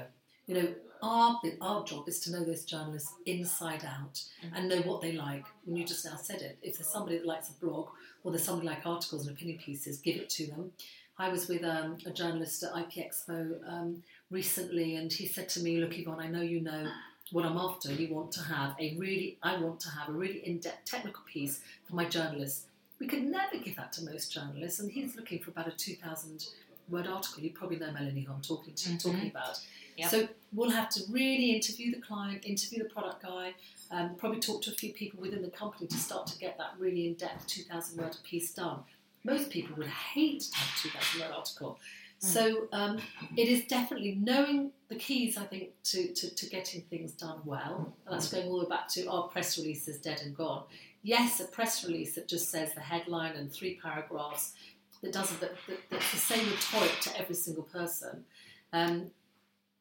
You 0.46 0.54
know, 0.54 0.74
our, 1.02 1.40
our 1.60 1.84
job 1.84 2.08
is 2.08 2.20
to 2.20 2.32
know 2.32 2.44
those 2.44 2.64
journalists 2.64 3.12
inside 3.26 3.84
out 3.84 4.22
and 4.54 4.68
know 4.68 4.80
what 4.80 5.02
they 5.02 5.12
like. 5.12 5.44
When 5.64 5.76
you 5.76 5.84
just 5.84 6.04
now 6.04 6.16
said 6.16 6.40
it, 6.40 6.58
if 6.62 6.78
there's 6.78 6.88
somebody 6.88 7.18
that 7.18 7.26
likes 7.26 7.50
a 7.50 7.64
blog 7.64 7.88
or 8.22 8.32
there's 8.32 8.44
somebody 8.44 8.68
like 8.68 8.86
articles 8.86 9.26
and 9.26 9.36
opinion 9.36 9.58
pieces, 9.58 9.98
give 9.98 10.16
it 10.16 10.30
to 10.30 10.46
them. 10.46 10.72
I 11.18 11.28
was 11.28 11.46
with 11.46 11.62
um, 11.62 11.98
a 12.06 12.10
journalist 12.10 12.64
at 12.64 12.76
IP 12.76 13.06
Expo 13.06 13.56
um, 13.68 14.02
recently, 14.34 14.96
and 14.96 15.10
he 15.12 15.26
said 15.26 15.48
to 15.50 15.60
me, 15.60 15.78
"Look, 15.78 15.96
Yvonne, 15.96 16.20
I 16.20 16.26
know 16.28 16.42
you 16.42 16.60
know 16.60 16.90
what 17.30 17.46
I'm 17.46 17.56
after. 17.56 17.92
You 17.92 18.12
want 18.14 18.32
to 18.32 18.42
have 18.42 18.74
a 18.78 18.94
really, 18.96 19.38
I 19.42 19.56
want 19.58 19.80
to 19.80 19.88
have 19.90 20.08
a 20.08 20.12
really 20.12 20.40
in-depth 20.46 20.84
technical 20.84 21.22
piece 21.24 21.60
for 21.86 21.94
my 21.94 22.04
journalists. 22.04 22.66
We 22.98 23.06
could 23.06 23.24
never 23.24 23.56
give 23.56 23.76
that 23.76 23.92
to 23.94 24.04
most 24.04 24.32
journalists, 24.32 24.80
and 24.80 24.90
he's 24.90 25.16
looking 25.16 25.38
for 25.38 25.50
about 25.50 25.68
a 25.68 25.70
2,000 25.70 26.46
word 26.90 27.06
article. 27.06 27.42
You 27.42 27.50
probably 27.50 27.78
know 27.78 27.92
Melanie 27.92 28.22
who 28.22 28.32
I'm 28.32 28.42
talking 28.42 28.74
to, 28.74 28.88
Mhm. 28.90 29.02
talking 29.02 29.28
about. 29.30 29.58
Yep. 29.96 30.10
So 30.10 30.28
we'll 30.52 30.70
have 30.70 30.90
to 30.90 31.00
really 31.08 31.52
interview 31.52 31.94
the 31.94 32.00
client, 32.02 32.44
interview 32.44 32.82
the 32.82 32.90
product 32.90 33.22
guy, 33.22 33.54
um, 33.90 34.16
probably 34.16 34.40
talk 34.40 34.60
to 34.62 34.70
a 34.72 34.74
few 34.74 34.92
people 34.92 35.20
within 35.20 35.42
the 35.42 35.50
company 35.50 35.86
to 35.86 35.96
start 35.96 36.26
to 36.26 36.38
get 36.38 36.58
that 36.58 36.74
really 36.78 37.06
in-depth 37.06 37.46
2,000 37.46 37.98
word 38.00 38.16
piece 38.24 38.52
done. 38.52 38.80
Most 39.22 39.50
people 39.50 39.74
would 39.76 39.86
hate 39.86 40.42
to 40.42 40.56
have 40.58 40.68
a 40.76 40.80
2,000 40.82 41.20
word 41.20 41.32
article. 41.32 41.78
So 42.24 42.68
um, 42.72 42.98
it 43.36 43.48
is 43.48 43.64
definitely 43.66 44.18
knowing 44.20 44.72
the 44.88 44.96
keys, 44.96 45.36
I 45.36 45.44
think, 45.44 45.70
to, 45.84 46.12
to, 46.14 46.34
to 46.34 46.46
getting 46.46 46.82
things 46.82 47.12
done 47.12 47.40
well. 47.44 47.94
And 48.06 48.14
that's 48.14 48.30
going 48.32 48.48
all 48.48 48.58
the 48.58 48.64
way 48.64 48.70
back 48.70 48.88
to 48.88 49.06
our 49.06 49.28
press 49.28 49.58
release 49.58 49.88
is 49.88 49.98
dead 49.98 50.22
and 50.22 50.36
gone. 50.36 50.64
Yes, 51.02 51.40
a 51.40 51.44
press 51.44 51.84
release 51.84 52.14
that 52.14 52.28
just 52.28 52.50
says 52.50 52.72
the 52.74 52.80
headline 52.80 53.36
and 53.36 53.52
three 53.52 53.78
paragraphs 53.82 54.54
that 55.02 55.12
does 55.12 55.30
that, 55.38 55.52
that 55.68 55.78
that's 55.90 56.10
the 56.12 56.16
same 56.16 56.46
rhetoric 56.48 57.00
to 57.02 57.18
every 57.18 57.34
single 57.34 57.64
person 57.64 58.24
um, 58.72 59.10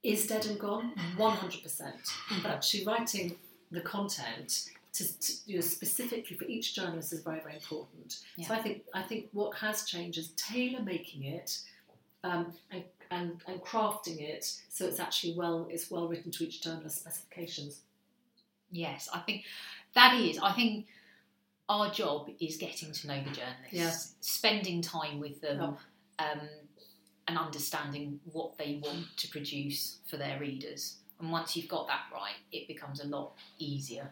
is 0.04 0.28
dead 0.28 0.46
and 0.46 0.60
gone, 0.60 0.92
one 1.16 1.38
hundred 1.38 1.64
percent. 1.64 1.96
But 2.42 2.52
actually 2.52 2.86
writing 2.86 3.36
the 3.72 3.80
content 3.82 4.70
to, 4.94 5.20
to 5.20 5.34
you 5.46 5.56
know 5.56 5.62
specifically 5.62 6.36
for 6.36 6.44
each 6.46 6.76
journalist 6.76 7.14
is 7.14 7.22
very 7.22 7.40
very 7.40 7.56
important. 7.56 8.18
So 8.46 8.54
I 8.54 8.62
think 8.62 8.84
I 8.94 9.02
think 9.02 9.30
what 9.32 9.56
has 9.58 9.86
changed 9.86 10.18
is 10.18 10.32
tailor 10.32 10.84
making 10.84 11.24
it 11.24 11.58
um, 12.24 12.54
and, 12.72 12.84
and 13.12 13.42
and 13.48 13.62
crafting 13.62 14.20
it 14.22 14.44
so 14.70 14.86
it's 14.86 15.00
actually 15.00 15.36
well 15.36 15.68
it's 15.70 15.92
well 15.92 16.08
written 16.08 16.32
to 16.32 16.44
each 16.46 16.62
journalist's 16.62 17.00
specifications. 17.02 17.82
Yes, 18.72 19.10
I 19.14 19.20
think 19.20 19.44
that 19.94 20.20
is. 20.20 20.40
I 20.40 20.52
think 20.54 20.88
our 21.70 21.92
job 21.92 22.30
is 22.40 22.58
getting 22.58 22.92
to 22.92 23.08
know 23.08 23.18
the 23.24 23.30
journalists, 23.30 23.72
Yeah. 23.72 23.92
spending 24.22 24.82
time 24.82 25.20
with 25.20 25.40
them, 25.42 25.78
um, 26.20 26.50
and 27.28 27.38
understanding 27.38 28.20
what 28.32 28.58
they 28.58 28.82
want 28.84 29.06
to 29.18 29.28
produce 29.30 30.00
for 30.10 30.18
their 30.18 30.40
readers. 30.40 30.98
And 31.20 31.32
once 31.32 31.56
you've 31.56 31.70
got 31.70 31.88
that 31.88 32.02
right, 32.12 32.36
it 32.52 32.68
becomes 32.68 33.00
a 33.00 33.08
lot 33.08 33.34
easier. 33.60 34.12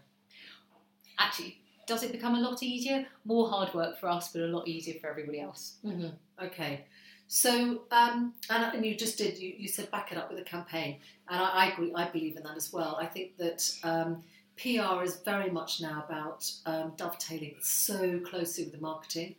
Actually, 1.17 1.57
does 1.87 2.03
it 2.03 2.11
become 2.11 2.35
a 2.35 2.39
lot 2.39 2.63
easier? 2.63 3.05
More 3.25 3.49
hard 3.49 3.73
work 3.73 3.99
for 3.99 4.07
us, 4.07 4.31
but 4.31 4.43
a 4.43 4.45
lot 4.45 4.67
easier 4.67 4.99
for 4.99 5.09
everybody 5.09 5.41
else. 5.41 5.77
Mm-hmm. 5.83 6.45
Okay. 6.45 6.85
So, 7.33 7.83
um, 7.91 8.33
and, 8.49 8.75
and 8.75 8.85
you 8.85 8.93
just 8.93 9.17
did, 9.17 9.37
you, 9.37 9.53
you 9.57 9.69
said 9.69 9.89
back 9.89 10.11
it 10.11 10.17
up 10.17 10.29
with 10.29 10.37
a 10.37 10.43
campaign. 10.43 10.97
And 11.29 11.41
I, 11.41 11.49
I 11.49 11.65
agree, 11.71 11.93
I 11.95 12.09
believe 12.09 12.35
in 12.35 12.43
that 12.43 12.57
as 12.57 12.73
well. 12.73 12.97
I 12.99 13.05
think 13.05 13.37
that 13.37 13.73
um, 13.85 14.21
PR 14.57 15.01
is 15.01 15.21
very 15.23 15.49
much 15.49 15.79
now 15.79 16.03
about 16.05 16.51
um, 16.65 16.91
dovetailing 16.97 17.55
so 17.61 18.19
closely 18.19 18.65
with 18.65 18.73
the 18.73 18.81
marketing 18.81 19.35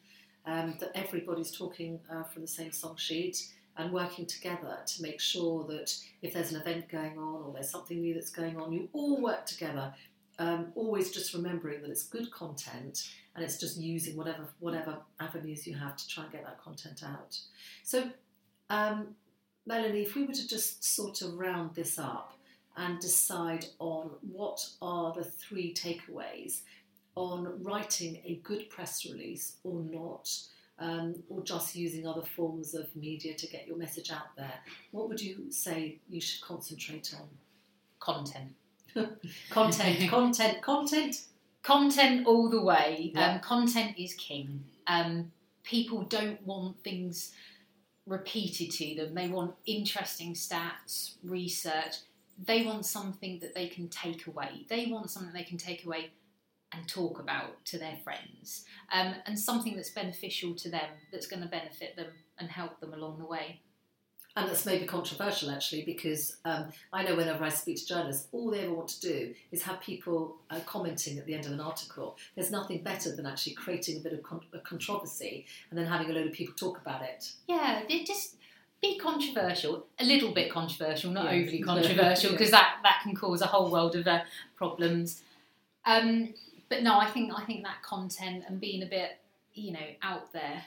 um, 0.46 0.74
that 0.80 0.92
everybody's 0.94 1.50
talking 1.50 2.00
uh, 2.10 2.22
from 2.22 2.40
the 2.40 2.48
same 2.48 2.72
song 2.72 2.96
sheet 2.96 3.46
and 3.76 3.92
working 3.92 4.24
together 4.24 4.78
to 4.86 5.02
make 5.02 5.20
sure 5.20 5.62
that 5.64 5.94
if 6.22 6.32
there's 6.32 6.50
an 6.50 6.62
event 6.62 6.88
going 6.88 7.18
on 7.18 7.42
or 7.42 7.52
there's 7.52 7.68
something 7.68 8.00
new 8.00 8.14
that's 8.14 8.30
going 8.30 8.58
on, 8.58 8.72
you 8.72 8.88
all 8.94 9.20
work 9.20 9.44
together. 9.44 9.92
Um, 10.42 10.72
always 10.74 11.12
just 11.12 11.34
remembering 11.34 11.82
that 11.82 11.90
it's 11.90 12.02
good 12.02 12.32
content 12.32 13.08
and 13.36 13.44
it's 13.44 13.58
just 13.58 13.78
using 13.78 14.16
whatever 14.16 14.48
whatever 14.58 14.96
avenues 15.20 15.68
you 15.68 15.74
have 15.76 15.96
to 15.96 16.08
try 16.08 16.24
and 16.24 16.32
get 16.32 16.44
that 16.44 16.60
content 16.60 17.04
out. 17.04 17.38
So, 17.84 18.10
um, 18.68 19.14
Melanie, 19.66 20.02
if 20.02 20.16
we 20.16 20.24
were 20.24 20.32
to 20.32 20.48
just 20.48 20.82
sort 20.82 21.22
of 21.22 21.38
round 21.38 21.76
this 21.76 21.96
up 21.96 22.36
and 22.76 22.98
decide 22.98 23.66
on 23.78 24.10
what 24.32 24.66
are 24.80 25.12
the 25.12 25.22
three 25.22 25.72
takeaways 25.72 26.62
on 27.14 27.62
writing 27.62 28.20
a 28.24 28.40
good 28.42 28.68
press 28.68 29.04
release 29.04 29.58
or 29.62 29.80
not, 29.80 30.28
um, 30.80 31.22
or 31.28 31.44
just 31.44 31.76
using 31.76 32.04
other 32.04 32.22
forms 32.22 32.74
of 32.74 32.96
media 32.96 33.34
to 33.34 33.46
get 33.46 33.68
your 33.68 33.76
message 33.76 34.10
out 34.10 34.34
there, 34.36 34.58
what 34.90 35.08
would 35.08 35.20
you 35.20 35.52
say 35.52 36.00
you 36.08 36.20
should 36.20 36.42
concentrate 36.42 37.14
on? 37.16 37.28
Content. 38.00 38.54
Content, 39.50 40.10
content, 40.10 40.62
content. 40.62 41.22
content 41.62 42.26
all 42.26 42.48
the 42.48 42.60
way. 42.60 43.12
Yeah. 43.14 43.34
Um, 43.34 43.40
content 43.40 43.94
is 43.98 44.14
king. 44.14 44.64
Um, 44.86 45.32
people 45.62 46.02
don't 46.02 46.44
want 46.46 46.82
things 46.82 47.32
repeated 48.06 48.70
to 48.72 48.94
them. 48.96 49.14
They 49.14 49.28
want 49.28 49.54
interesting 49.66 50.34
stats, 50.34 51.14
research. 51.22 51.96
They 52.44 52.64
want 52.64 52.86
something 52.86 53.38
that 53.40 53.54
they 53.54 53.68
can 53.68 53.88
take 53.88 54.26
away. 54.26 54.66
They 54.68 54.86
want 54.86 55.10
something 55.10 55.32
they 55.32 55.44
can 55.44 55.58
take 55.58 55.84
away 55.86 56.10
and 56.74 56.88
talk 56.88 57.20
about 57.20 57.64
to 57.66 57.78
their 57.78 57.96
friends, 58.02 58.64
um, 58.92 59.14
and 59.26 59.38
something 59.38 59.76
that's 59.76 59.90
beneficial 59.90 60.54
to 60.54 60.70
them, 60.70 60.88
that's 61.12 61.26
going 61.26 61.42
to 61.42 61.48
benefit 61.48 61.96
them 61.96 62.06
and 62.38 62.48
help 62.50 62.80
them 62.80 62.94
along 62.94 63.18
the 63.18 63.26
way. 63.26 63.60
And 64.34 64.48
that's 64.48 64.64
maybe 64.64 64.86
controversial 64.86 65.50
actually, 65.50 65.82
because 65.82 66.36
um, 66.46 66.66
I 66.92 67.02
know 67.02 67.14
whenever 67.16 67.44
I 67.44 67.50
speak 67.50 67.76
to 67.78 67.86
journalists, 67.86 68.28
all 68.32 68.50
they 68.50 68.60
ever 68.60 68.72
want 68.72 68.88
to 68.88 69.00
do 69.00 69.34
is 69.50 69.62
have 69.64 69.80
people 69.82 70.36
uh, 70.50 70.60
commenting 70.64 71.18
at 71.18 71.26
the 71.26 71.34
end 71.34 71.44
of 71.44 71.52
an 71.52 71.60
article. 71.60 72.16
There's 72.34 72.50
nothing 72.50 72.82
better 72.82 73.14
than 73.14 73.26
actually 73.26 73.52
creating 73.54 73.98
a 73.98 74.00
bit 74.00 74.14
of 74.14 74.22
con- 74.22 74.40
a 74.54 74.58
controversy 74.60 75.44
and 75.68 75.78
then 75.78 75.86
having 75.86 76.08
a 76.10 76.14
load 76.14 76.26
of 76.28 76.32
people 76.32 76.54
talk 76.54 76.80
about 76.80 77.02
it. 77.02 77.32
Yeah, 77.46 77.82
it 77.88 78.06
just 78.06 78.36
be 78.80 78.98
controversial, 78.98 79.86
a 80.00 80.04
little 80.04 80.32
bit 80.32 80.50
controversial, 80.50 81.10
not 81.10 81.26
Yeah. 81.26 81.40
overly 81.42 81.60
controversial, 81.62 82.32
because 82.32 82.50
that, 82.52 82.76
that 82.82 83.00
can 83.02 83.14
cause 83.14 83.42
a 83.42 83.46
whole 83.46 83.70
world 83.70 83.94
of 83.96 84.06
uh, 84.06 84.20
problems. 84.56 85.22
Um, 85.84 86.32
but 86.70 86.82
no, 86.82 86.98
I 86.98 87.06
think 87.10 87.32
I 87.36 87.44
think 87.44 87.64
that 87.64 87.82
content 87.82 88.44
and 88.48 88.58
being 88.60 88.82
a 88.82 88.86
bit, 88.86 89.18
you 89.52 89.72
know, 89.72 89.86
out 90.02 90.32
there 90.32 90.64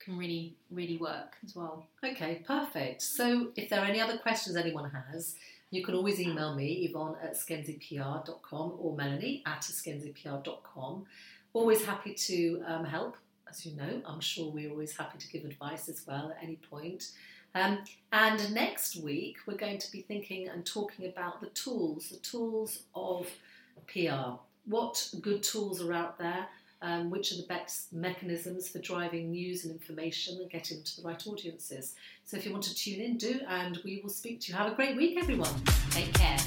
can 0.00 0.16
really 0.16 0.56
really 0.70 0.96
work 0.96 1.36
as 1.44 1.54
well. 1.54 1.86
Okay, 2.04 2.42
perfect. 2.46 3.02
So 3.02 3.52
if 3.56 3.68
there 3.68 3.80
are 3.80 3.86
any 3.86 4.00
other 4.00 4.18
questions 4.18 4.56
anyone 4.56 4.90
has, 4.90 5.36
you 5.70 5.84
can 5.84 5.94
always 5.94 6.20
email 6.20 6.54
me, 6.54 6.88
Yvonne 6.90 7.16
at 7.22 7.34
eskenzipr.com 7.34 8.74
or 8.78 8.96
Melanie 8.96 9.42
at 9.46 9.60
eskenzipr.com. 9.60 11.06
Always 11.52 11.84
happy 11.84 12.14
to 12.14 12.62
um, 12.66 12.84
help 12.84 13.16
as 13.50 13.66
you 13.66 13.76
know, 13.76 14.00
I'm 14.06 14.20
sure 14.20 14.50
we're 14.50 14.70
always 14.70 14.96
happy 14.96 15.18
to 15.18 15.28
give 15.28 15.44
advice 15.44 15.88
as 15.88 16.06
well 16.06 16.30
at 16.30 16.42
any 16.42 16.56
point. 16.56 17.10
Um, 17.54 17.78
and 18.12 18.54
next 18.54 18.96
week, 18.96 19.38
we're 19.46 19.56
going 19.56 19.78
to 19.78 19.90
be 19.90 20.02
thinking 20.02 20.48
and 20.48 20.64
talking 20.64 21.06
about 21.06 21.40
the 21.40 21.48
tools, 21.48 22.10
the 22.10 22.18
tools 22.18 22.84
of 22.94 23.26
PR. 23.88 24.38
What 24.66 25.12
good 25.20 25.42
tools 25.42 25.82
are 25.82 25.92
out 25.92 26.18
there? 26.18 26.46
Um, 26.82 27.10
which 27.10 27.30
are 27.30 27.36
the 27.36 27.46
best 27.46 27.92
mechanisms 27.92 28.66
for 28.66 28.78
driving 28.78 29.32
news 29.32 29.66
and 29.66 29.72
information 29.74 30.38
and 30.40 30.50
getting 30.50 30.82
to 30.82 30.96
the 30.96 31.06
right 31.06 31.26
audiences? 31.26 31.94
So 32.24 32.38
if 32.38 32.46
you 32.46 32.52
want 32.52 32.64
to 32.64 32.74
tune 32.74 33.02
in, 33.02 33.18
do, 33.18 33.40
and 33.46 33.78
we 33.84 34.00
will 34.02 34.08
speak 34.08 34.40
to 34.40 34.52
you. 34.52 34.56
Have 34.56 34.72
a 34.72 34.74
great 34.74 34.96
week, 34.96 35.18
everyone. 35.18 35.52
Take 35.90 36.14
care. 36.14 36.38